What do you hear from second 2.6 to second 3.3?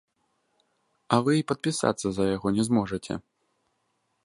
зможаце!